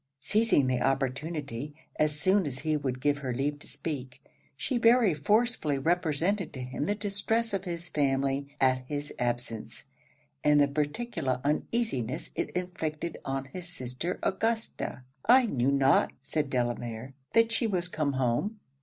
Seizing 0.19 0.65
the 0.65 0.81
opportunity, 0.81 1.75
as 1.95 2.19
soon 2.19 2.47
as 2.47 2.61
he 2.61 2.75
would 2.75 3.01
give 3.01 3.19
her 3.19 3.35
leave 3.35 3.59
to 3.59 3.67
speak, 3.67 4.19
she 4.57 4.79
very 4.79 5.13
forcibly 5.13 5.77
represented 5.77 6.51
to 6.53 6.61
him 6.63 6.85
the 6.85 6.95
distress 6.95 7.53
of 7.53 7.65
his 7.65 7.87
family 7.87 8.47
at 8.59 8.79
his 8.87 9.13
absence, 9.19 9.85
and 10.43 10.59
the 10.59 10.67
particular 10.67 11.39
uneasiness 11.43 12.31
it 12.33 12.49
inflicted 12.55 13.19
on 13.23 13.45
his 13.53 13.67
sister 13.69 14.17
Augusta. 14.23 15.03
'I 15.25 15.45
knew 15.45 15.71
not,' 15.71 16.13
said 16.23 16.49
Delamere, 16.49 17.13
'that 17.33 17.51
she 17.51 17.67
was 17.67 17.87
come 17.87 18.13
home.' 18.13 18.59